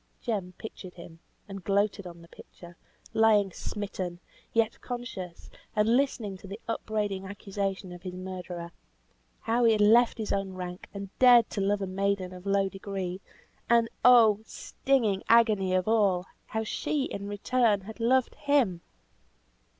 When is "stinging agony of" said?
14.43-15.87